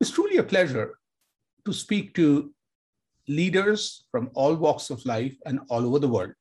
[0.00, 0.98] It's truly a pleasure
[1.66, 2.52] to speak to
[3.28, 6.32] leaders from all walks of life and all over the world.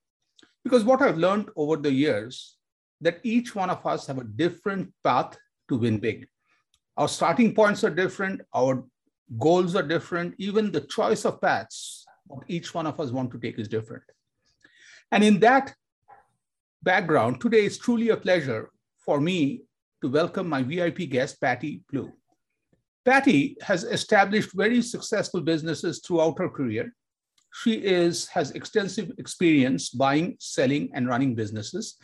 [0.64, 2.56] Because what I've learned over the years
[3.02, 5.38] that each one of us have a different path
[5.70, 6.28] to win big.
[6.98, 8.84] Our starting points are different, our
[9.38, 13.40] goals are different, even the choice of paths what each one of us want to
[13.40, 14.04] take is different.
[15.12, 15.74] And in that
[16.84, 18.70] background, today is truly a pleasure
[19.04, 19.64] for me
[20.02, 22.14] to welcome my VIP guest, Patty Blue.
[23.10, 26.94] Patty has established very successful businesses throughout her career.
[27.64, 31.96] She is, has extensive experience buying, selling, and running businesses.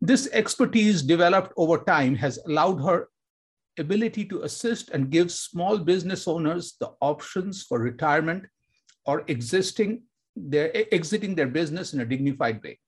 [0.00, 3.08] This expertise developed over time has allowed her
[3.76, 8.44] ability to assist and give small business owners the options for retirement
[9.04, 10.02] or existing
[10.36, 12.78] their, exiting their business in a dignified way.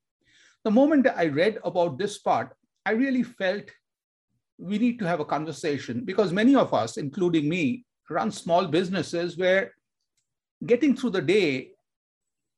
[0.62, 2.54] The moment I read about this part,
[2.86, 3.64] I really felt
[4.58, 9.36] we need to have a conversation because many of us, including me, run small businesses
[9.36, 9.72] where
[10.64, 11.70] getting through the day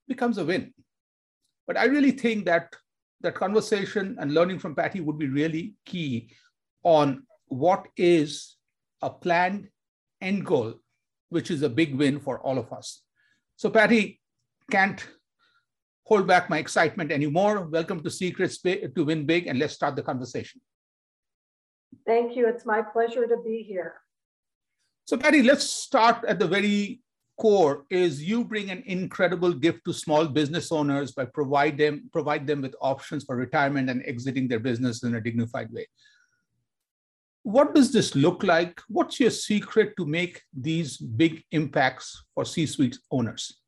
[0.08, 0.72] becomes a win.
[1.66, 2.74] But I really think that
[3.22, 6.30] that conversation and learning from Patty would be really key
[6.82, 8.56] on what is
[9.02, 9.68] a planned
[10.20, 10.74] end goal,
[11.30, 13.02] which is a big win for all of us.
[13.56, 14.20] So, Patty,
[14.70, 15.04] can't
[16.04, 17.66] hold back my excitement anymore.
[17.66, 20.60] Welcome to Secrets to Win Big, and let's start the conversation.
[22.04, 22.48] Thank you.
[22.48, 23.94] It's my pleasure to be here.
[25.06, 27.00] So, Patty, let's start at the very
[27.38, 32.46] core is you bring an incredible gift to small business owners by provide them provide
[32.46, 35.86] them with options for retirement and exiting their business in a dignified way
[37.42, 42.98] what does this look like what's your secret to make these big impacts for c-suite
[43.10, 43.60] owners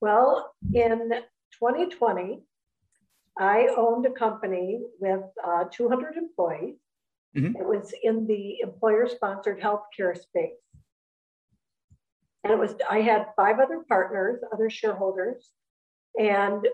[0.00, 1.08] well in
[1.52, 2.42] 2020
[3.38, 6.76] I owned a company with uh, 200 employees.
[7.36, 7.56] Mm-hmm.
[7.56, 10.52] It was in the employer sponsored healthcare space.
[12.44, 15.50] And it was, I had five other partners, other shareholders,
[16.18, 16.66] and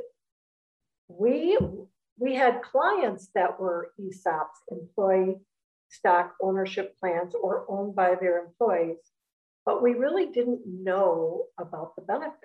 [1.08, 1.58] we
[2.18, 5.36] we had clients that were ESOPs, employee
[5.88, 8.98] stock ownership plans, or owned by their employees,
[9.64, 12.42] but we really didn't know about the benefits.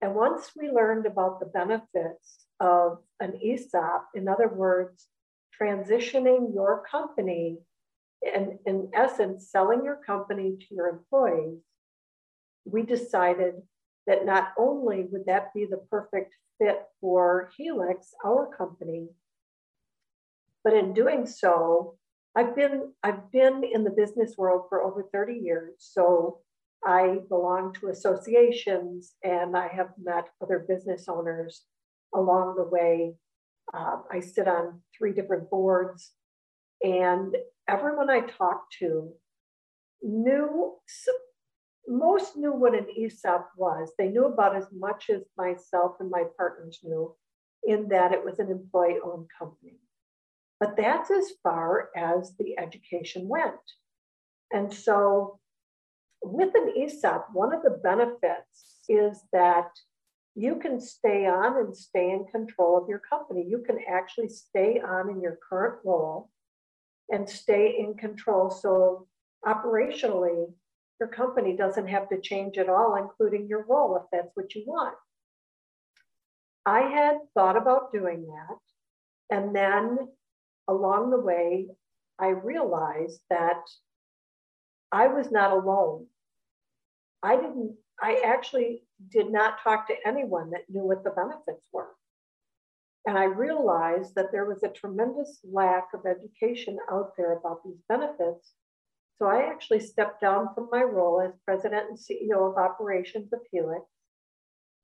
[0.00, 5.08] And once we learned about the benefits of an ESOP, in other words,
[5.60, 7.58] transitioning your company
[8.22, 11.58] and in essence, selling your company to your employees,
[12.64, 13.54] we decided
[14.06, 19.08] that not only would that be the perfect fit for Helix, our company,
[20.62, 21.96] but in doing so,
[22.36, 25.74] I've been I've been in the business world for over 30 years.
[25.78, 26.38] So
[26.84, 31.62] I belong to associations and I have met other business owners
[32.14, 33.14] along the way.
[33.72, 36.12] Uh, I sit on three different boards,
[36.82, 37.36] and
[37.68, 39.12] everyone I talked to
[40.02, 40.74] knew,
[41.88, 43.92] most knew what an ESOP was.
[43.98, 47.14] They knew about as much as myself and my partners knew,
[47.64, 49.78] in that it was an employee owned company.
[50.60, 53.54] But that's as far as the education went.
[54.52, 55.38] And so,
[56.22, 59.70] with an ESOP, one of the benefits is that
[60.34, 63.44] you can stay on and stay in control of your company.
[63.46, 66.30] You can actually stay on in your current role
[67.10, 68.50] and stay in control.
[68.50, 69.06] So,
[69.46, 70.52] operationally,
[70.98, 74.62] your company doesn't have to change at all, including your role, if that's what you
[74.66, 74.94] want.
[76.64, 79.36] I had thought about doing that.
[79.36, 79.98] And then
[80.68, 81.66] along the way,
[82.18, 83.62] I realized that
[84.92, 86.06] I was not alone.
[87.22, 91.90] I didn't, I actually did not talk to anyone that knew what the benefits were.
[93.06, 97.82] And I realized that there was a tremendous lack of education out there about these
[97.88, 98.52] benefits.
[99.18, 103.40] So I actually stepped down from my role as president and CEO of operations of
[103.50, 103.86] Helix.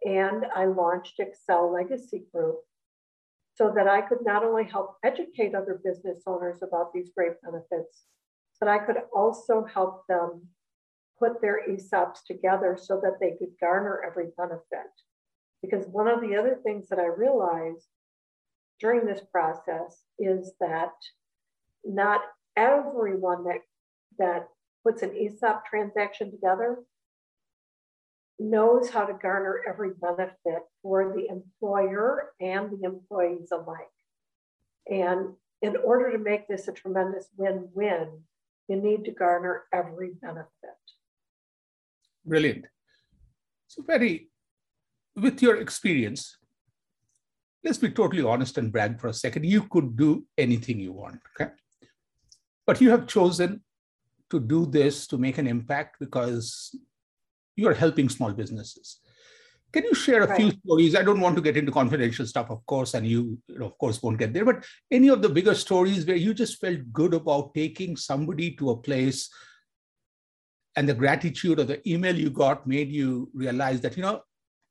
[0.04, 2.56] And I launched Excel Legacy Group
[3.54, 8.04] so that I could not only help educate other business owners about these great benefits,
[8.60, 10.42] but I could also help them
[11.18, 14.90] put their ESOPs together so that they could garner every benefit.
[15.62, 17.86] Because one of the other things that I realized
[18.80, 20.92] during this process is that
[21.84, 22.20] not
[22.56, 23.60] everyone that,
[24.18, 24.48] that
[24.84, 26.78] puts an ESOP transaction together
[28.38, 33.78] knows how to garner every benefit for the employer and the employees alike.
[34.88, 38.22] And in order to make this a tremendous win win,
[38.68, 40.46] you need to garner every benefit.
[42.28, 42.66] Brilliant.
[43.68, 44.28] So, Betty,
[45.16, 46.36] with your experience,
[47.64, 49.44] let's be totally honest and brag for a second.
[49.44, 51.52] You could do anything you want, okay?
[52.66, 53.62] But you have chosen
[54.30, 56.74] to do this to make an impact because
[57.56, 59.00] you are helping small businesses.
[59.72, 60.36] Can you share a right.
[60.36, 60.94] few stories?
[60.94, 63.78] I don't want to get into confidential stuff, of course, and you, you know, of
[63.78, 67.12] course, won't get there, but any of the bigger stories where you just felt good
[67.12, 69.30] about taking somebody to a place
[70.78, 74.22] and the gratitude or the email you got made you realize that, you know,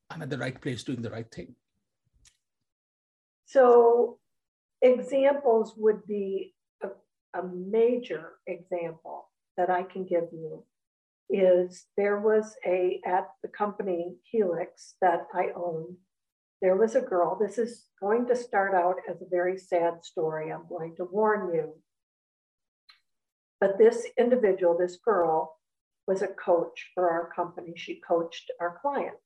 [0.09, 1.53] I'm at the right place doing the right thing?
[3.45, 4.17] So,
[4.81, 6.87] examples would be a,
[7.37, 10.63] a major example that I can give you
[11.29, 15.97] is there was a, at the company Helix that I owned,
[16.61, 17.37] there was a girl.
[17.37, 20.53] This is going to start out as a very sad story.
[20.53, 21.73] I'm going to warn you.
[23.59, 25.57] But this individual, this girl,
[26.17, 27.73] was a coach for our company.
[27.75, 29.21] She coached our clients.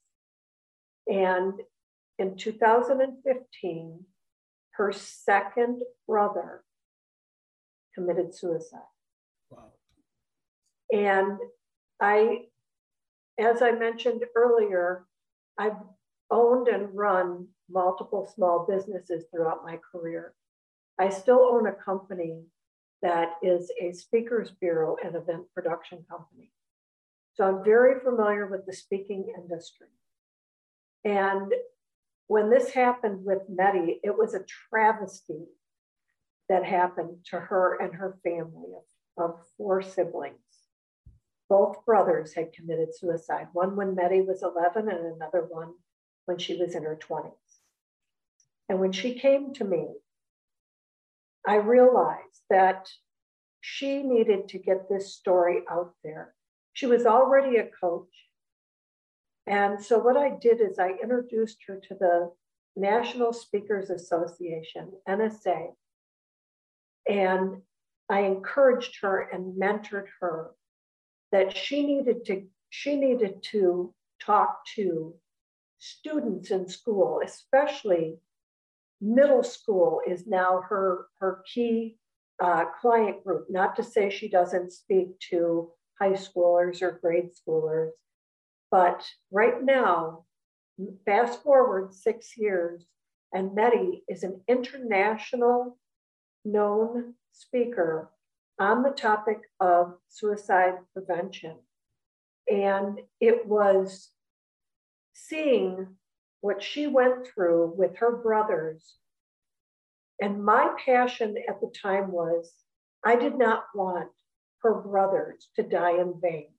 [1.08, 1.54] And
[2.20, 4.06] in 2015,
[4.72, 6.64] her second brother
[7.96, 8.80] committed suicide.
[9.50, 9.72] Wow.
[10.92, 11.38] And
[12.02, 12.46] I,
[13.40, 15.06] as I mentioned earlier,
[15.58, 15.78] I've
[16.30, 20.34] owned and run multiple small businesses throughout my career.
[21.00, 22.44] I still own a company
[23.02, 26.52] that is a speakers bureau and event production company.
[27.33, 29.88] So I'm very familiar with the speaking industry.
[31.04, 31.54] And
[32.28, 35.45] when this happened with Nettie, it was a travesty
[36.50, 38.72] that happened to her and her family
[39.18, 40.38] of, of four siblings.
[41.50, 45.74] Both brothers had committed suicide, one when Betty was 11 and another one
[46.25, 47.31] when she was in her 20s.
[48.69, 49.88] And when she came to me,
[51.45, 52.88] I realized that
[53.60, 56.33] she needed to get this story out there.
[56.73, 58.13] She was already a coach.
[59.47, 62.31] And so what I did is I introduced her to the
[62.75, 65.73] National Speakers Association, NSA,
[67.07, 67.62] and
[68.09, 70.51] I encouraged her and mentored her
[71.31, 75.13] that she needed to she needed to talk to
[75.79, 78.19] students in school, especially
[79.01, 81.97] middle school is now her her key
[82.41, 83.47] uh, client group.
[83.50, 85.71] Not to say she doesn't speak to
[86.01, 87.92] high schoolers or grade schoolers,
[88.71, 90.25] but right now,
[91.06, 92.86] fast forward six years,
[93.33, 95.77] and Nettie is an international
[96.44, 98.09] known speaker
[98.59, 101.57] on the topic of suicide prevention.
[102.50, 104.09] And it was
[105.13, 105.88] seeing
[106.42, 108.95] what she went through with her brothers.
[110.19, 112.51] And my passion at the time was
[113.04, 114.09] I did not want
[114.63, 116.50] her brothers to die in vain.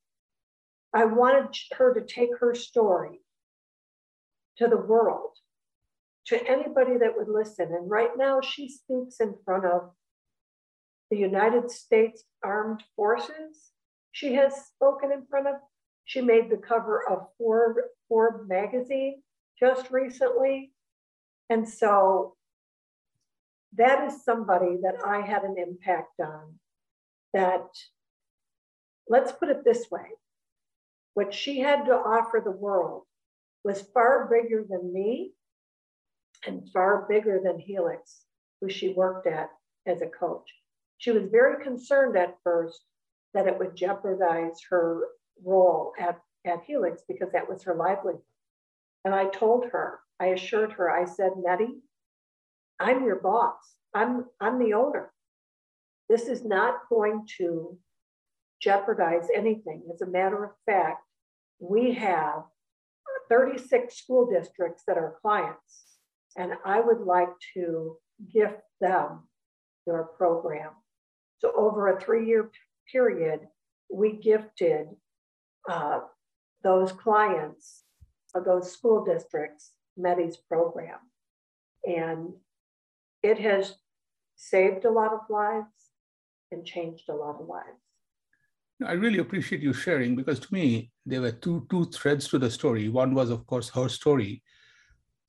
[0.94, 3.20] I wanted her to take her story
[4.58, 5.30] to the world,
[6.26, 7.72] to anybody that would listen.
[7.72, 9.90] And right now, she speaks in front of
[11.10, 13.72] the United States Armed Forces.
[14.12, 15.54] She has spoken in front of,
[16.04, 19.22] she made the cover of Forbes, Forbes magazine
[19.58, 20.72] just recently.
[21.48, 22.34] And so
[23.76, 26.58] that is somebody that I had an impact on.
[27.32, 27.66] That,
[29.08, 30.06] let's put it this way
[31.14, 33.02] what she had to offer the world
[33.64, 35.32] was far bigger than me
[36.46, 38.22] and far bigger than Helix,
[38.60, 39.50] who she worked at
[39.86, 40.48] as a coach.
[40.98, 42.80] She was very concerned at first
[43.34, 45.08] that it would jeopardize her
[45.44, 48.22] role at, at Helix because that was her livelihood.
[49.04, 51.80] And I told her, I assured her, I said, Nettie,
[52.78, 53.58] I'm your boss.
[53.94, 55.12] I'm, I'm the owner.
[56.08, 57.76] This is not going to
[58.62, 59.82] jeopardize anything.
[59.92, 61.02] As a matter of fact,
[61.58, 62.44] we have
[63.28, 65.98] 36 school districts that are clients,
[66.36, 67.96] and I would like to
[68.32, 69.28] gift them
[69.86, 70.70] your program.
[71.38, 72.50] So over a three-year
[72.90, 73.40] period,
[73.90, 74.88] we gifted
[75.68, 76.00] uh,
[76.62, 77.82] those clients
[78.34, 80.98] of those school districts Nettie's program.
[81.84, 82.34] And
[83.22, 83.74] it has
[84.36, 85.66] saved a lot of lives
[86.50, 87.81] and changed a lot of lives.
[88.86, 92.50] I really appreciate you sharing because to me, there were two, two threads to the
[92.50, 92.88] story.
[92.88, 94.42] One was, of course, her story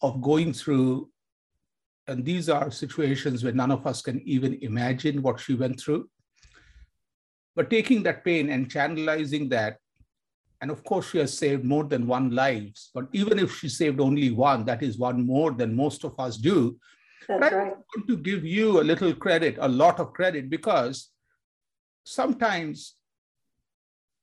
[0.01, 1.09] of going through
[2.07, 6.09] and these are situations where none of us can even imagine what she went through.
[7.55, 9.77] but taking that pain and channelizing that
[10.61, 13.99] and of course she has saved more than one lives but even if she saved
[13.99, 16.57] only one that is one more than most of us do
[17.27, 17.73] That's right.
[17.73, 21.09] i want to give you a little credit a lot of credit because
[22.05, 22.95] sometimes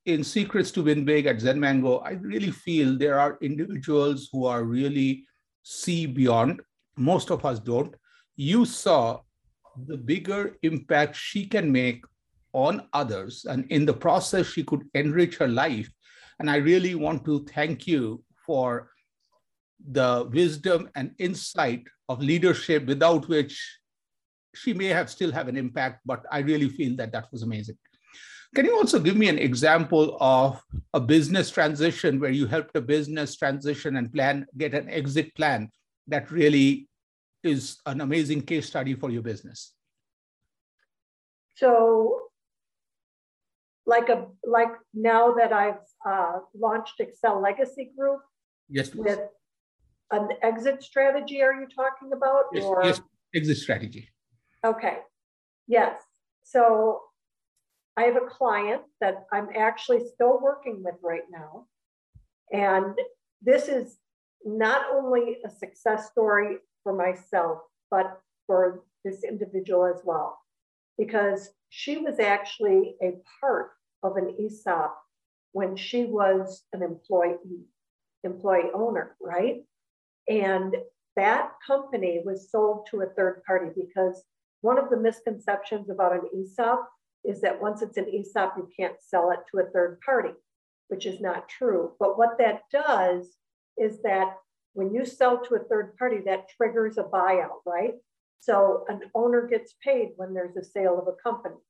[0.07, 4.47] in secrets to win big at Zen Mango, i really feel there are individuals who
[4.47, 5.25] are really
[5.63, 6.61] see beyond
[6.97, 7.95] most of us don't
[8.37, 9.21] you saw
[9.87, 12.05] the bigger impact she can make
[12.53, 13.45] on others.
[13.49, 15.91] And in the process, she could enrich her life.
[16.39, 18.91] And I really want to thank you for
[19.93, 23.79] the wisdom and insight of leadership without which
[24.55, 27.77] she may have still have an impact, but I really feel that that was amazing.
[28.55, 30.61] Can you also give me an example of
[30.93, 35.71] a business transition where you helped a business transition and plan, get an exit plan
[36.09, 36.89] that really
[37.45, 39.73] is an amazing case study for your business?
[41.55, 42.23] So
[43.87, 48.21] like a like now that I've uh, launched Excel Legacy Group
[48.69, 49.05] yes, please.
[49.05, 49.21] with
[50.11, 52.45] an exit strategy, are you talking about?
[52.53, 53.01] Yes, or yes,
[53.35, 54.09] exit strategy.
[54.65, 54.99] okay,
[55.69, 56.01] yes.
[56.43, 57.01] So
[58.01, 61.67] I have a client that I'm actually still working with right now,
[62.51, 62.99] and
[63.43, 63.99] this is
[64.43, 67.59] not only a success story for myself,
[67.91, 70.39] but for this individual as well,
[70.97, 74.97] because she was actually a part of an ESOP
[75.53, 77.67] when she was an employee,
[78.25, 79.63] employee owner, right?
[80.27, 80.75] And
[81.17, 84.25] that company was sold to a third party because
[84.63, 86.89] one of the misconceptions about an ESOP
[87.25, 90.35] is that once it's an ESOP, you can't sell it to a third party,
[90.89, 91.93] which is not true.
[91.99, 93.27] But what that does
[93.77, 94.37] is that
[94.73, 97.95] when you sell to a third party, that triggers a buyout, right?
[98.41, 101.61] So an owner gets paid when there's a sale of a company.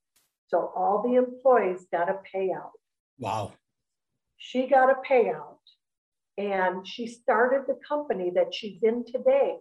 [0.49, 2.71] So all the employees got a payout.
[3.19, 3.53] Wow.
[4.37, 5.59] She got a payout
[6.39, 9.57] and she started the company that she's in today.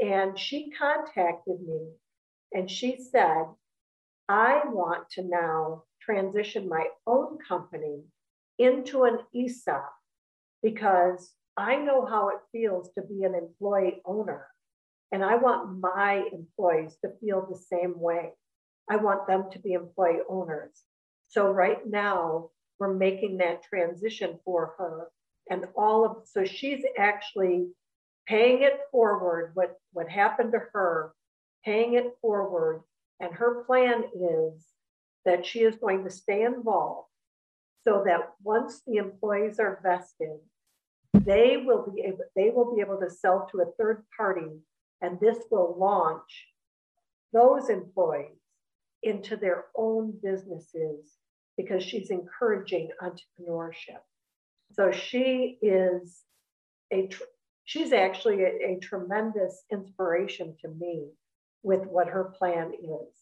[0.00, 1.88] And she contacted me
[2.52, 3.44] and she said,
[4.28, 8.02] I want to now transition my own company
[8.58, 9.90] into an ESOP
[10.62, 14.46] because I know how it feels to be an employee owner.
[15.10, 18.32] And I want my employees to feel the same way.
[18.90, 20.82] I want them to be employee owners.
[21.28, 25.08] So right now, we're making that transition for her.
[25.50, 27.68] And all of, so she's actually
[28.26, 31.12] paying it forward, what, what happened to her,
[31.64, 32.82] paying it forward.
[33.20, 34.64] And her plan is
[35.24, 37.08] that she is going to stay involved
[37.86, 40.38] so that once the employees are vested,
[41.14, 44.60] they will be able, they will be able to sell to a third party
[45.00, 46.46] and this will launch
[47.32, 48.38] those employees
[49.02, 51.14] into their own businesses
[51.56, 54.00] because she's encouraging entrepreneurship.
[54.72, 56.22] So she is
[56.92, 57.08] a,
[57.64, 61.08] she's actually a, a tremendous inspiration to me
[61.62, 63.14] with what her plan is.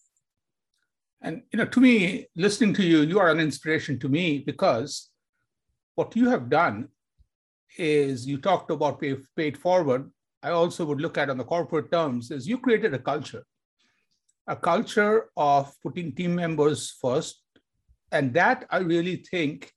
[1.22, 5.10] And you know, to me, listening to you, you are an inspiration to me because
[5.94, 6.88] what you have done
[7.78, 10.10] is you talked about pay, paid forward.
[10.42, 13.44] I also would look at on the corporate terms is you created a culture
[14.46, 17.42] a culture of putting team members first.
[18.12, 19.72] And that I really think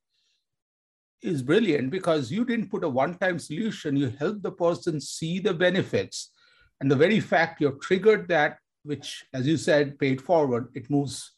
[1.22, 5.40] is brilliant because you didn't put a one time solution, you helped the person see
[5.40, 6.32] the benefits.
[6.82, 11.32] And the very fact you've triggered that, which, as you said, paid forward, it moves.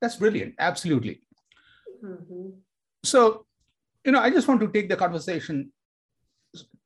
[0.00, 0.54] That's brilliant.
[0.58, 1.20] Absolutely.
[2.04, 2.50] Mm-hmm.
[3.04, 3.46] So,
[4.04, 5.72] you know, I just want to take the conversation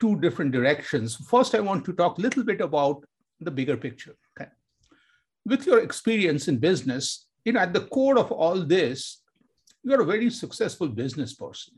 [0.00, 1.16] two different directions.
[1.16, 3.04] First, I want to talk a little bit about
[3.40, 4.16] the bigger picture.
[4.38, 4.50] Okay
[5.44, 9.22] with your experience in business, you know, at the core of all this,
[9.82, 11.74] you're a very successful business person.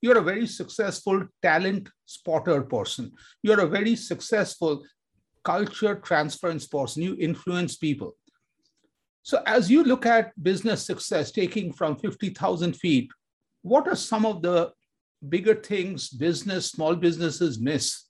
[0.00, 3.12] You're a very successful talent spotter person.
[3.42, 4.82] You're a very successful
[5.50, 7.02] culture transference person.
[7.02, 8.10] You influence people.
[9.22, 13.10] So, as you look at business success taking from 50,000 feet,
[13.62, 14.72] what are some of the
[15.28, 18.04] bigger things business, small businesses miss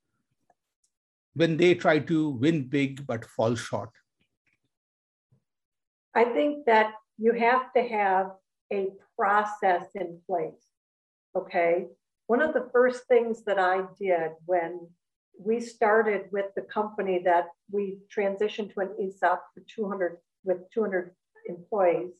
[1.34, 3.90] when they try to win big but fall short?
[6.14, 8.26] I think that you have to have
[8.72, 10.64] a process in place.
[11.36, 11.86] Okay.
[12.26, 14.88] One of the first things that I did when
[15.42, 21.14] we started with the company that we transitioned to an ESOP for 200 with 200
[21.48, 22.12] employees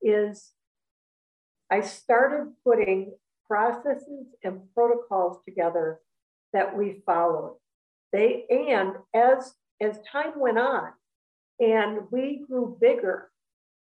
[0.00, 0.50] is
[1.70, 3.12] I started putting
[3.46, 6.00] processes and protocols together
[6.52, 7.56] that we followed.
[8.12, 10.92] They and as as time went on,
[11.58, 13.30] and we grew bigger.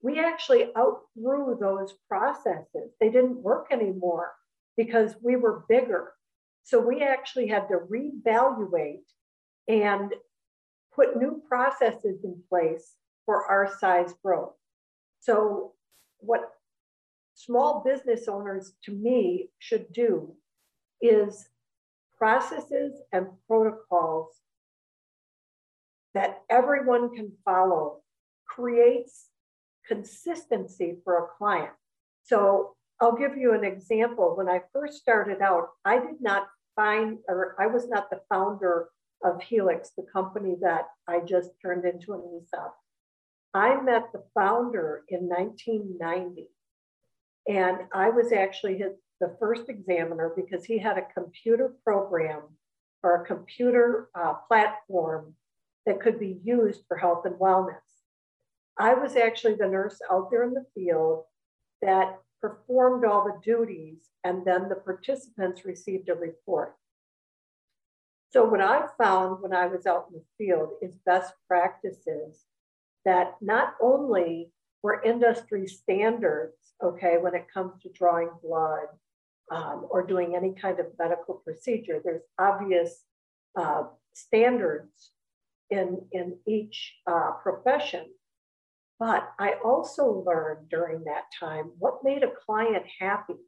[0.02, 2.92] we actually outgrew those processes.
[3.00, 4.32] They didn't work anymore
[4.76, 6.12] because we were bigger.
[6.70, 9.02] So we actually had to reevaluate
[9.66, 10.14] and
[10.94, 12.94] put new processes in place
[13.26, 14.52] for our size growth.
[15.18, 15.72] So,
[16.18, 16.42] what
[17.34, 20.36] small business owners to me should do
[21.02, 21.48] is
[22.16, 24.28] processes and protocols
[26.14, 28.02] that everyone can follow
[28.46, 29.26] creates
[29.88, 31.72] consistency for a client.
[32.22, 34.36] So I'll give you an example.
[34.36, 36.46] When I first started out, I did not
[36.80, 38.88] find, or I was not the founder
[39.22, 42.74] of Helix, the company that I just turned into an ESOP.
[43.52, 46.48] I met the founder in 1990.
[47.48, 52.42] And I was actually his, the first examiner because he had a computer program
[53.02, 55.34] or a computer uh, platform
[55.84, 57.74] that could be used for health and wellness.
[58.78, 61.24] I was actually the nurse out there in the field
[61.82, 66.76] that performed all the duties, and then the participants received a report.
[68.30, 72.44] So, what I found when I was out in the field is best practices
[73.04, 78.86] that not only were industry standards, okay, when it comes to drawing blood
[79.50, 83.02] um, or doing any kind of medical procedure, there's obvious
[83.56, 85.10] uh, standards
[85.70, 88.06] in, in each uh, profession.
[89.00, 93.40] But I also learned during that time what made a client happy.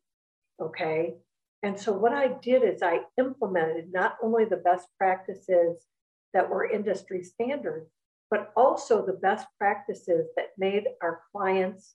[0.59, 1.15] Okay.
[1.63, 5.85] And so what I did is I implemented not only the best practices
[6.33, 7.91] that were industry standards,
[8.31, 11.95] but also the best practices that made our clients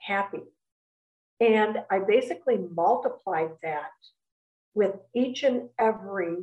[0.00, 0.42] happy.
[1.40, 3.92] And I basically multiplied that
[4.74, 6.38] with each and every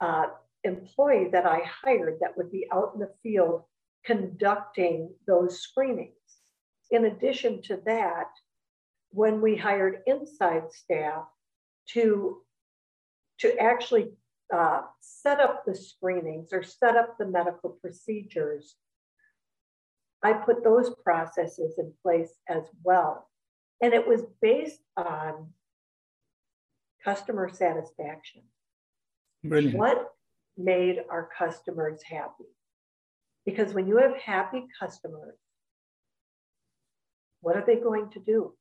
[0.00, 0.26] uh,
[0.62, 3.64] employee that I hired that would be out in the field
[4.04, 6.12] conducting those screenings.
[6.90, 8.28] In addition to that,
[9.10, 11.24] when we hired inside staff
[11.90, 12.38] to,
[13.40, 14.10] to actually
[14.54, 18.76] uh, set up the screenings or set up the medical procedures,
[20.22, 23.28] I put those processes in place as well.
[23.80, 25.52] And it was based on
[27.04, 28.42] customer satisfaction.
[29.44, 29.76] Brilliant.
[29.76, 30.12] What
[30.56, 32.44] made our customers happy?
[33.48, 35.38] Because when you have happy customers,
[37.40, 38.52] what are they going to do?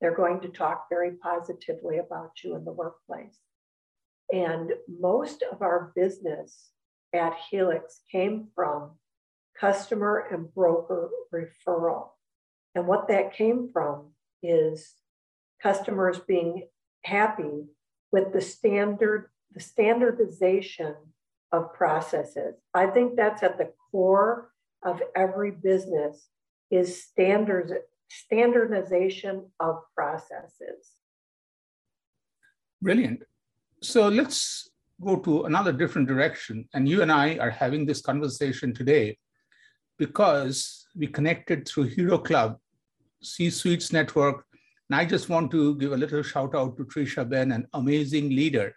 [0.00, 3.38] They're going to talk very positively about you in the workplace.
[4.32, 6.70] And most of our business
[7.14, 8.98] at Helix came from
[9.60, 12.08] customer and broker referral.
[12.74, 14.08] And what that came from
[14.42, 14.92] is
[15.62, 16.66] customers being
[17.04, 17.66] happy
[18.10, 20.96] with the standard, the standardization
[21.52, 22.54] of processes.
[22.74, 24.50] I think that's at the core
[24.84, 26.28] of every business
[26.70, 27.72] is standards,
[28.08, 30.92] standardization of processes.
[32.80, 33.22] Brilliant.
[33.82, 34.70] So let's
[35.02, 36.68] go to another different direction.
[36.74, 39.18] And you and I are having this conversation today
[39.98, 42.58] because we connected through Hero Club,
[43.22, 44.44] C Suites Network.
[44.90, 48.30] And I just want to give a little shout out to Tricia Benn, an amazing
[48.30, 48.74] leader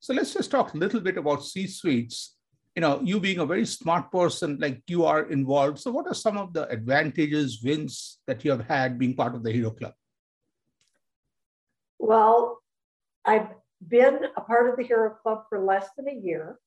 [0.00, 2.36] so let's just talk a little bit about C suites.
[2.76, 5.80] You know, you being a very smart person, like you are involved.
[5.80, 9.42] So, what are some of the advantages, wins that you have had being part of
[9.42, 9.94] the Hero Club?
[11.98, 12.62] Well,
[13.24, 13.48] I've
[13.86, 16.58] been a part of the Hero Club for less than a year,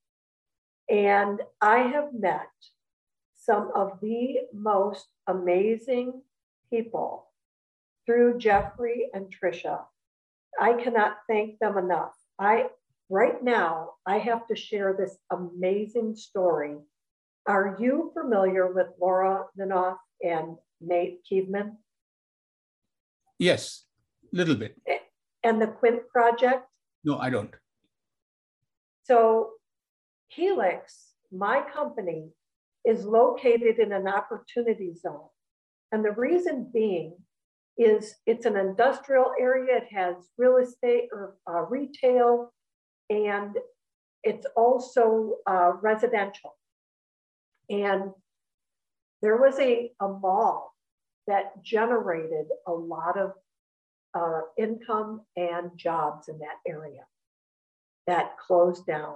[0.89, 2.51] and I have met
[3.35, 6.21] some of the most amazing
[6.69, 7.27] people
[8.05, 9.85] through Jeffrey and Trisha.
[10.59, 12.13] I cannot thank them enough.
[12.37, 12.65] I
[13.12, 16.78] Right now, I have to share this amazing story.
[17.45, 21.74] Are you familiar with Laura Minoff and Nate Kievman?
[23.38, 23.84] Yes,
[24.32, 24.80] a little bit.
[25.43, 26.65] And the Quint Project?
[27.04, 27.54] No, I don't.
[29.04, 29.50] So,
[30.30, 32.30] Helix, my company,
[32.86, 35.28] is located in an opportunity zone.
[35.91, 37.17] And the reason being
[37.78, 42.54] is it's an industrial area, it has real estate or uh, retail,
[43.12, 43.58] and
[44.24, 46.56] it's also uh, residential.
[47.69, 48.12] And
[49.21, 50.74] there was a, a mall
[51.28, 53.34] that generated a lot of
[54.13, 57.06] uh, income and jobs in that area
[58.08, 59.15] that closed down.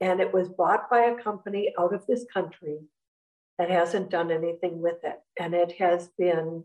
[0.00, 2.78] And it was bought by a company out of this country
[3.58, 5.20] that hasn't done anything with it.
[5.38, 6.64] And it has been,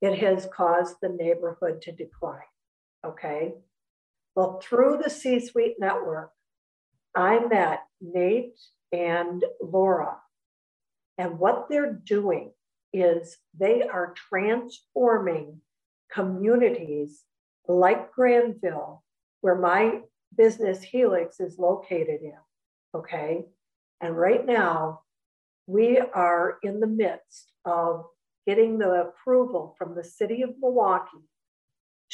[0.00, 2.40] it has caused the neighborhood to decline.
[3.04, 3.54] Okay.
[4.40, 6.30] Well, through the C suite network,
[7.14, 8.58] I met Nate
[8.90, 10.16] and Laura.
[11.18, 12.52] And what they're doing
[12.90, 15.60] is they are transforming
[16.10, 17.22] communities
[17.68, 19.04] like Granville,
[19.42, 20.00] where my
[20.34, 22.38] business Helix is located in.
[22.94, 23.44] Okay.
[24.00, 25.02] And right now,
[25.66, 28.06] we are in the midst of
[28.46, 31.28] getting the approval from the city of Milwaukee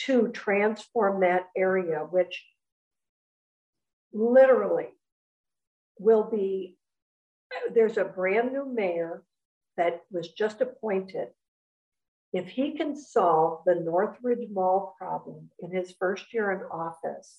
[0.05, 2.45] to transform that area, which
[4.13, 4.89] literally
[5.99, 6.77] will be
[7.75, 9.23] there's a brand new mayor
[9.77, 11.29] that was just appointed.
[12.33, 17.39] If he can solve the Northridge Mall problem in his first year in office,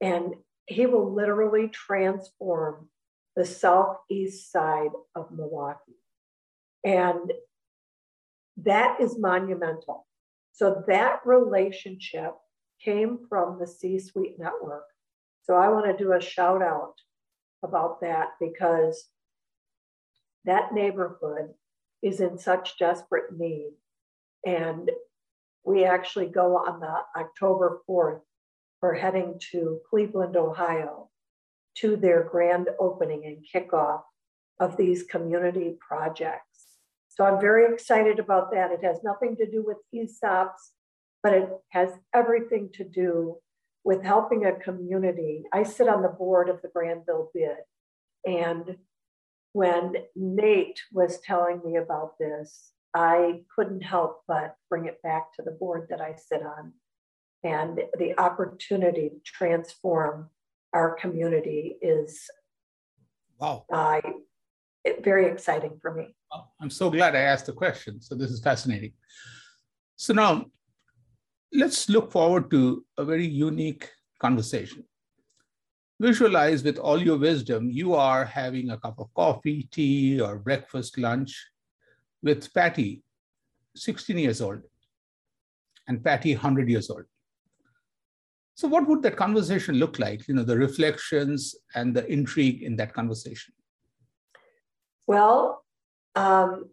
[0.00, 0.34] and
[0.66, 2.88] he will literally transform
[3.36, 5.98] the southeast side of Milwaukee.
[6.84, 7.32] And
[8.58, 10.06] that is monumental.
[10.52, 12.32] So that relationship
[12.82, 14.84] came from the C suite network.
[15.42, 16.94] So I want to do a shout out
[17.62, 19.08] about that because
[20.44, 21.54] that neighborhood
[22.02, 23.72] is in such desperate need.
[24.44, 24.90] And
[25.64, 28.20] we actually go on the October 4th
[28.82, 31.08] we're heading to Cleveland, Ohio
[31.76, 34.02] to their grand opening and kickoff
[34.58, 36.71] of these community projects.
[37.14, 38.70] So I'm very excited about that.
[38.70, 40.72] It has nothing to do with ESOPs,
[41.22, 43.36] but it has everything to do
[43.84, 45.44] with helping a community.
[45.52, 47.56] I sit on the board of the Granville bid.
[48.24, 48.76] And
[49.52, 55.42] when Nate was telling me about this, I couldn't help but bring it back to
[55.42, 56.72] the board that I sit on
[57.44, 60.30] and the opportunity to transform
[60.72, 62.30] our community is
[63.38, 63.64] wow
[65.02, 66.14] very exciting for me.
[66.60, 68.00] I'm so glad I asked the question.
[68.00, 68.92] So this is fascinating.
[69.96, 70.46] So now
[71.52, 74.84] let's look forward to a very unique conversation.
[76.00, 80.98] Visualize with all your wisdom, you are having a cup of coffee, tea, or breakfast,
[80.98, 81.48] lunch
[82.22, 83.02] with Patty,
[83.76, 84.62] 16 years old,
[85.86, 87.04] and Patty, 100 years old.
[88.54, 90.26] So, what would that conversation look like?
[90.28, 93.54] You know, the reflections and the intrigue in that conversation.
[95.06, 95.64] Well,
[96.14, 96.70] um,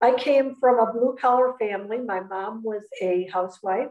[0.00, 1.98] I came from a blue collar family.
[1.98, 3.90] My mom was a housewife.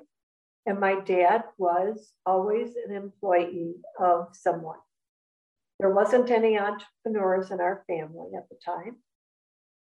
[0.66, 4.78] And my dad was always an employee of someone.
[5.80, 8.98] There wasn't any entrepreneurs in our family at the time.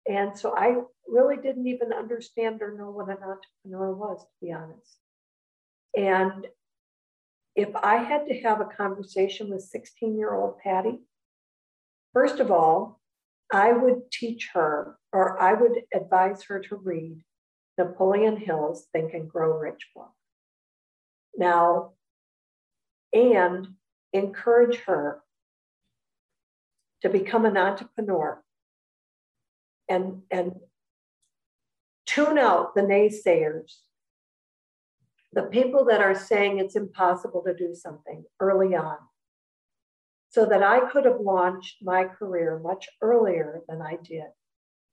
[0.09, 4.53] And so I really didn't even understand or know what an entrepreneur was, to be
[4.53, 4.99] honest.
[5.97, 6.49] And
[7.55, 10.99] if I had to have a conversation with 16 year old Patty,
[12.13, 13.01] first of all,
[13.53, 17.23] I would teach her or I would advise her to read
[17.77, 20.13] Napoleon Hill's Think and Grow Rich book.
[21.37, 21.93] Now
[23.13, 23.69] and
[24.15, 25.23] encourage her
[27.03, 28.43] to become an entrepreneur
[29.89, 30.55] and, and
[32.07, 33.79] tune out the naysayers,
[35.33, 38.97] the people that are saying it's impossible to do something early on,
[40.33, 44.29] so that I could have launched my career much earlier than I did.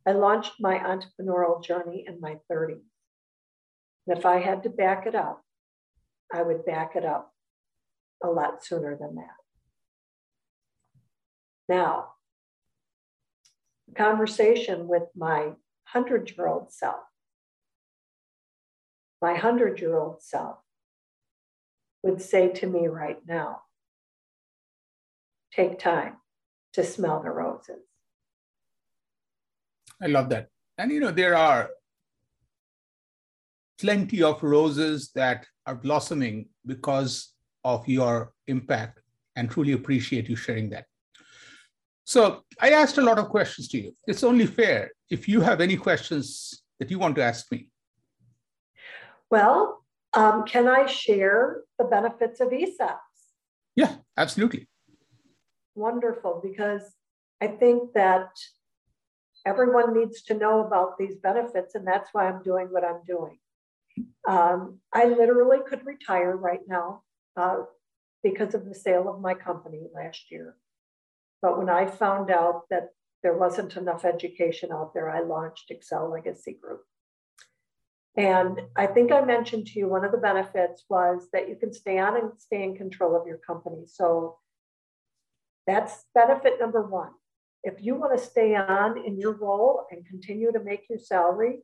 [0.06, 2.82] I launched my entrepreneurial journey in my 30s.
[4.06, 5.42] And if I had to back it up,
[6.34, 7.34] I would back it up
[8.22, 9.38] a lot sooner than that.
[11.70, 12.16] Now,
[13.96, 15.54] conversation with my
[15.94, 17.00] 100 year old self.
[19.22, 20.58] My 100 year old self
[22.04, 23.62] would say to me right now
[25.60, 26.14] take time
[26.74, 27.84] to smell the roses.
[30.02, 30.48] I love that.
[30.78, 31.70] And you know, there are
[33.82, 39.02] plenty of roses that are blossoming because of your impact
[39.36, 40.86] and truly appreciate you sharing that.
[42.06, 43.92] So I asked a lot of questions to you.
[44.08, 47.68] It's only fair if you have any questions that you want to ask me.
[49.30, 53.20] Well, um, can I share the benefits of ESOPs?
[53.76, 54.69] Yeah, absolutely.
[55.80, 56.84] Wonderful, because
[57.40, 58.32] I think that
[59.46, 63.38] everyone needs to know about these benefits, and that's why I'm doing what I'm doing.
[64.28, 67.04] Um, I literally could retire right now
[67.38, 67.60] uh,
[68.22, 70.58] because of the sale of my company last year.
[71.42, 72.90] But when I found out that
[73.24, 76.84] there wasn't enough education out there, I launched Excel Legacy Group.
[78.18, 81.72] And I think I mentioned to you one of the benefits was that you can
[81.72, 83.84] stay on and stay in control of your company.
[83.86, 84.40] So
[85.70, 87.12] that's benefit number one.
[87.64, 91.60] If you want to stay on in your role and continue to make your salary,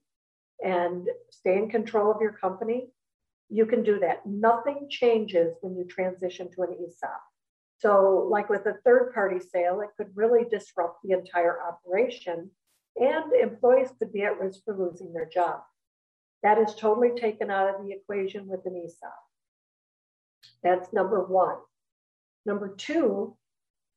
[0.64, 2.90] and stay in control of your company,
[3.50, 4.26] you can do that.
[4.26, 7.22] Nothing changes when you transition to an ESOP.
[7.78, 12.50] So, like with a third party sale, it could really disrupt the entire operation
[12.98, 15.60] and employees could be at risk for losing their job.
[16.42, 19.14] That is totally taken out of the equation with an ESOP.
[20.64, 21.58] That's number one.
[22.46, 23.36] Number two,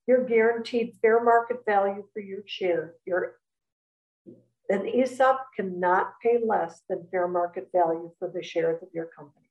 [0.08, 2.94] you're guaranteed fair market value for your share.
[3.04, 3.34] Your
[4.70, 9.46] an ESOP cannot pay less than fair market value for the shares of your company.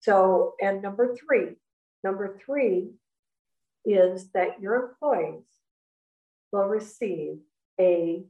[0.00, 1.56] So, and number three,
[2.04, 2.90] number three
[3.84, 5.44] is that your employees
[6.52, 7.38] will receive
[7.80, 8.24] a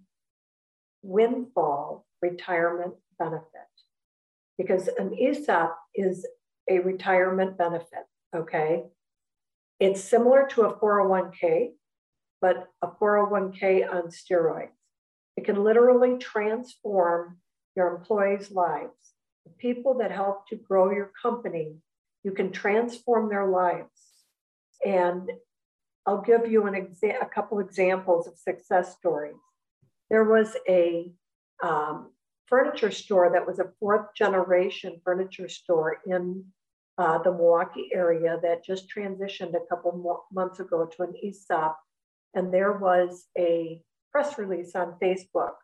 [1.02, 3.48] windfall retirement benefit
[4.56, 6.26] because an ESOP is
[6.70, 8.84] a retirement benefit, okay?
[9.82, 11.72] It's similar to a 401k,
[12.40, 14.68] but a 401k on steroids.
[15.36, 17.38] It can literally transform
[17.74, 19.14] your employees' lives.
[19.44, 21.78] The people that help to grow your company,
[22.22, 23.90] you can transform their lives.
[24.86, 25.28] And
[26.06, 29.34] I'll give you an exa- a couple examples of success stories.
[30.10, 31.10] There was a
[31.60, 32.12] um,
[32.46, 36.44] furniture store that was a fourth generation furniture store in
[37.02, 41.76] uh, the Milwaukee area that just transitioned a couple months ago to an ESOP.
[42.34, 43.80] And there was a
[44.12, 45.54] press release on Facebook.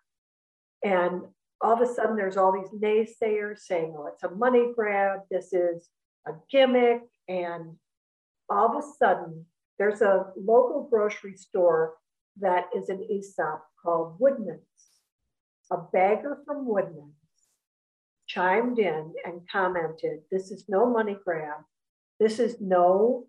[0.85, 1.23] And
[1.61, 5.53] all of a sudden, there's all these naysayers saying, oh, it's a money grab, this
[5.53, 5.89] is
[6.27, 7.03] a gimmick.
[7.29, 7.77] And
[8.51, 9.47] all of a sudden,
[9.79, 11.95] there's a local grocery store
[12.41, 14.61] that is an ESOP called Woodman's.
[15.71, 17.18] A bagger from Woodman's
[18.29, 21.63] chimed in and commented, This is no money grab.
[22.21, 23.27] This is no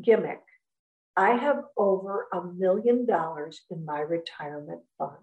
[0.00, 0.42] gimmick.
[1.16, 5.16] I have over a million dollars in my retirement fund.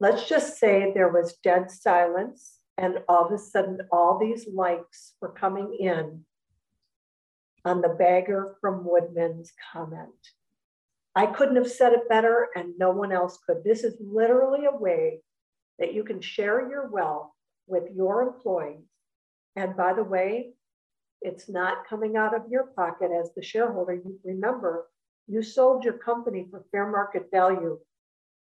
[0.00, 5.14] Let's just say there was dead silence, and all of a sudden, all these likes
[5.20, 6.24] were coming in
[7.64, 10.10] on the bagger from Woodman's comment.
[11.14, 13.62] I couldn't have said it better, and no one else could.
[13.64, 15.20] This is literally a way
[15.78, 17.30] that you can share your wealth
[17.66, 18.86] with your employees.
[19.56, 20.52] And by the way,
[21.20, 23.94] it's not coming out of your pocket as the shareholder.
[23.94, 24.86] You remember,
[25.28, 27.78] you sold your company for fair market value.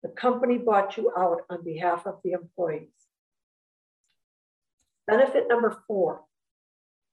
[0.04, 2.90] The company bought you out on behalf of the employees.
[5.08, 6.22] Benefit number four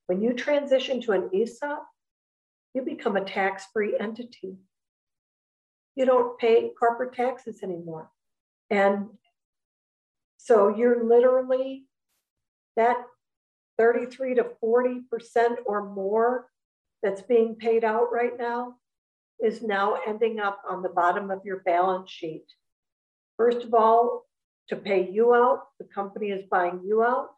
[0.06, 1.86] when you transition to an ESOP,
[2.74, 4.56] you become a tax free entity.
[5.96, 8.10] You don't pay corporate taxes anymore.
[8.68, 9.08] And
[10.44, 11.86] so you're literally
[12.76, 12.98] that
[13.78, 15.00] 33 to 40%
[15.64, 16.50] or more
[17.02, 18.74] that's being paid out right now
[19.42, 22.44] is now ending up on the bottom of your balance sheet.
[23.38, 24.26] First of all,
[24.68, 27.30] to pay you out, the company is buying you out.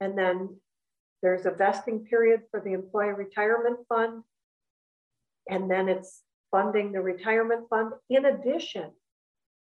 [0.00, 0.56] And then
[1.22, 4.24] there's a vesting period for the employee retirement fund.
[5.48, 7.92] And then it's funding the retirement fund.
[8.08, 8.90] In addition,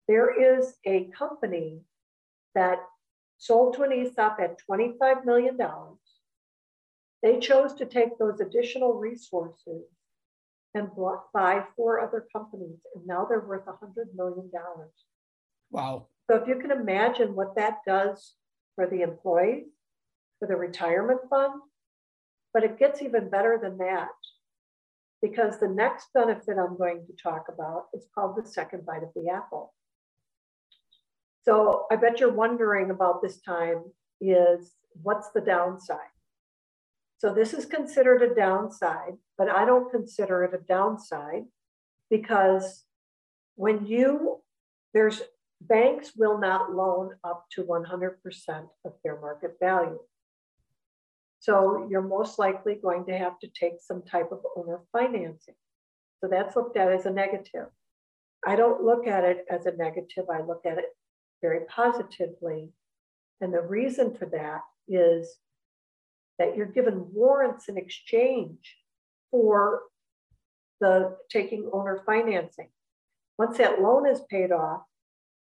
[0.08, 1.82] there is a company
[2.58, 2.80] that
[3.38, 5.58] sold to an ESOP at $25 million.
[7.22, 9.84] They chose to take those additional resources
[10.74, 10.90] and
[11.34, 14.50] buy four other companies, and now they're worth $100 million.
[15.70, 16.08] Wow.
[16.30, 18.34] So if you can imagine what that does
[18.76, 19.68] for the employees,
[20.40, 21.62] for the retirement fund,
[22.54, 24.10] but it gets even better than that
[25.22, 29.10] because the next benefit I'm going to talk about is called the second bite of
[29.16, 29.74] the apple.
[31.48, 33.86] So I bet you're wondering about this time
[34.20, 36.12] is what's the downside?
[37.20, 41.46] So this is considered a downside, but I don't consider it a downside
[42.10, 42.84] because
[43.56, 44.42] when you,
[44.94, 45.22] there's
[45.62, 50.00] banks will not loan up to 100% of fair market value.
[51.40, 55.56] So you're most likely going to have to take some type of owner financing.
[56.20, 57.68] So that's looked at as a negative.
[58.46, 60.26] I don't look at it as a negative.
[60.30, 60.88] I look at it
[61.42, 62.72] very positively.
[63.42, 65.38] And the reason for that is
[66.40, 68.76] that you're given warrants in exchange
[69.32, 69.82] for
[70.80, 72.70] the taking owner financing.
[73.38, 74.82] Once that loan is paid off,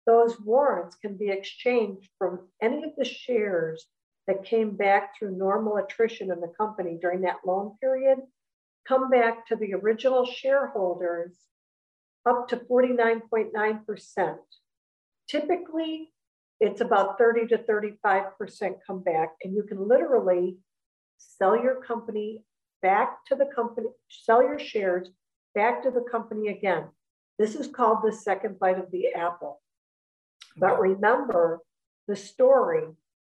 [0.06, 3.86] those warrants can be exchanged from any of the shares
[4.28, 8.20] that came back through normal attrition in the company during that loan period,
[8.88, 11.34] come back to the original shareholders
[12.28, 14.38] up to 49.9%.
[15.32, 16.12] Typically,
[16.60, 20.58] it's about 30 to 35% come back, and you can literally
[21.18, 22.44] sell your company
[22.82, 25.10] back to the company, sell your shares
[25.56, 26.84] back to the company again.
[27.40, 29.62] This is called the second bite of the apple.
[30.58, 31.62] But remember
[32.10, 32.84] the story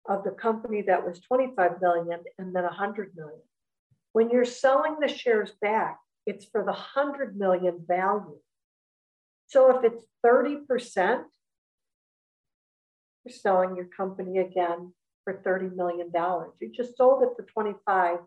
[0.06, 3.42] of the company that was 25 million and then 100 million.
[4.12, 8.39] When you're selling the shares back, it's for the 100 million value.
[9.48, 11.24] So if it's 30%,
[13.26, 16.12] you're selling your company again for $30 million.
[16.14, 18.20] You just sold it for 25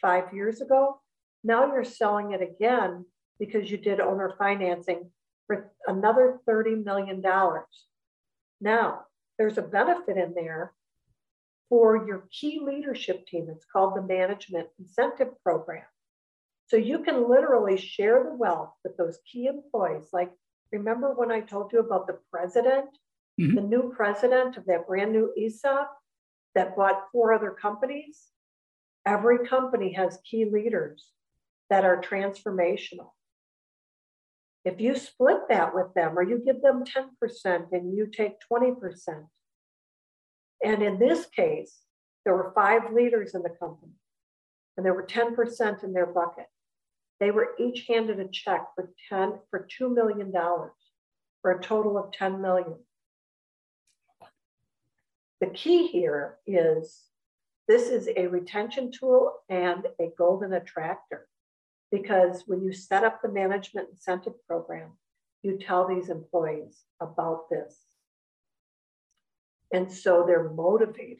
[0.00, 1.00] five years ago.
[1.42, 3.06] Now you're selling it again
[3.38, 5.10] because you did owner financing
[5.46, 7.22] for another $30 million.
[8.60, 9.00] Now,
[9.38, 10.72] there's a benefit in there
[11.68, 13.48] for your key leadership team.
[13.50, 15.82] It's called the Management Incentive Program.
[16.66, 20.08] So you can literally share the wealth with those key employees.
[20.12, 20.32] Like,
[20.72, 22.88] remember when I told you about the president,
[23.40, 23.54] mm-hmm.
[23.54, 25.90] the new president of that brand new ESOP
[26.54, 28.26] that bought four other companies?
[29.06, 31.10] Every company has key leaders
[31.70, 33.10] that are transformational.
[34.64, 39.26] If you split that with them or you give them 10% and you take 20%,
[40.64, 41.80] and in this case,
[42.24, 43.92] there were five leaders in the company
[44.76, 46.46] and there were 10% in their bucket.
[47.20, 52.12] They were each handed a check for 10 for $2 million for a total of
[52.12, 52.76] 10 million.
[55.40, 57.02] The key here is
[57.66, 61.26] this is a retention tool and a golden attractor
[61.90, 64.92] because when you set up the management incentive program,
[65.42, 67.78] you tell these employees about this.
[69.72, 71.18] And so they're motivated,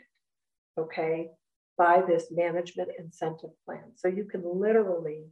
[0.78, 1.30] okay,
[1.76, 3.84] by this management incentive plan.
[3.96, 5.24] So you can literally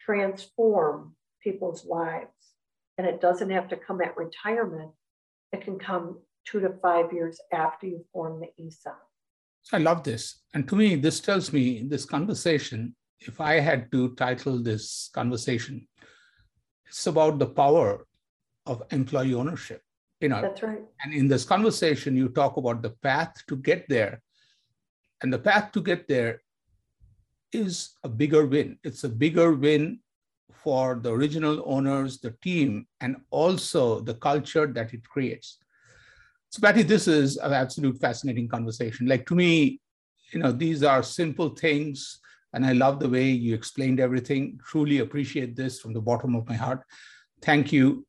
[0.00, 2.30] transform people's lives.
[2.98, 4.92] And it doesn't have to come at retirement,
[5.52, 8.98] it can come two to five years after you form the ESOP.
[9.62, 10.42] So I love this.
[10.54, 12.94] And to me, this tells me in this conversation
[13.26, 15.86] if I had to title this conversation,
[16.86, 18.06] it's about the power
[18.66, 19.82] of employee ownership.
[20.20, 20.82] You know, that's right.
[21.02, 24.22] And in this conversation, you talk about the path to get there.
[25.22, 26.42] And the path to get there
[27.52, 28.78] is a bigger win.
[28.82, 30.00] It's a bigger win
[30.52, 35.58] for the original owners, the team, and also the culture that it creates.
[36.52, 39.06] So, Patty, this is an absolute fascinating conversation.
[39.06, 39.80] Like to me,
[40.34, 42.20] you know, these are simple things
[42.52, 44.60] and I love the way you explained everything.
[44.62, 46.82] Truly appreciate this from the bottom of my heart.
[47.40, 48.06] Thank you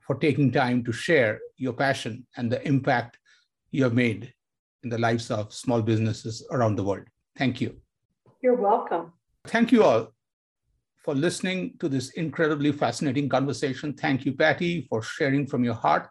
[0.00, 3.16] for taking time to share your passion and the impact
[3.70, 4.34] you have made
[4.82, 7.06] in the lives of small businesses around the world.
[7.38, 7.76] Thank you.
[8.42, 9.12] You're welcome.
[9.46, 10.12] Thank you all
[11.04, 13.94] for listening to this incredibly fascinating conversation.
[13.94, 16.08] Thank you, Patty, for sharing from your heart.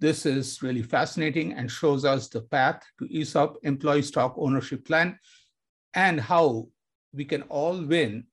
[0.00, 5.18] This is really fascinating and shows us the path to ESOP employee stock ownership plan
[5.94, 6.68] and how
[7.12, 8.24] we can all win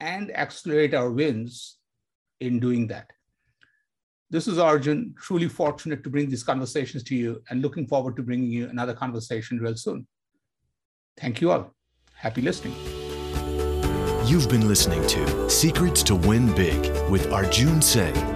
[0.00, 1.78] and accelerate our wins
[2.40, 3.10] in doing that.
[4.30, 8.22] This is Arjun, truly fortunate to bring these conversations to you and looking forward to
[8.22, 10.06] bringing you another conversation real soon.
[11.16, 11.74] Thank you all.
[12.14, 12.74] Happy listening.
[14.26, 18.14] You've been listening to Secrets to Win Big with Arjun Sen,